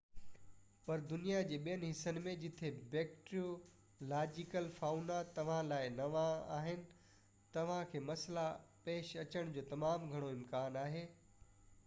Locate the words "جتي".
2.43-2.69